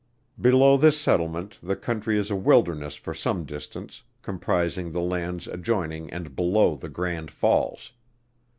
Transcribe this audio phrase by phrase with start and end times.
[0.39, 6.09] Below this settlement the country is a wilderness for some distance, comprising the lands adjoining
[6.09, 7.93] and below the Grand Falls.